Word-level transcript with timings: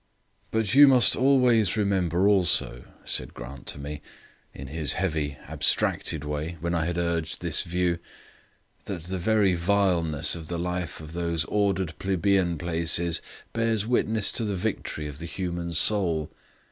"But 0.49 0.73
you 0.73 0.87
must 0.87 1.15
always 1.15 1.77
remember 1.77 2.27
also," 2.27 2.85
said 3.05 3.35
Grant 3.35 3.67
to 3.67 3.77
me, 3.77 4.01
in 4.51 4.65
his 4.65 4.93
heavy 4.93 5.37
abstracted 5.47 6.23
way, 6.25 6.57
when 6.59 6.73
I 6.73 6.85
had 6.85 6.97
urged 6.97 7.39
this 7.39 7.61
view, 7.61 7.99
"that 8.85 9.03
the 9.03 9.19
very 9.19 9.53
vileness 9.53 10.33
of 10.33 10.47
the 10.47 10.57
life 10.57 11.01
of 11.01 11.13
these 11.13 11.45
ordered 11.45 11.93
plebeian 11.99 12.57
places 12.57 13.21
bears 13.53 13.85
witness 13.85 14.31
to 14.31 14.43
the 14.43 14.55
victory 14.55 15.05
of 15.07 15.19
the 15.19 15.27
human 15.27 15.71
soul. 15.71 16.31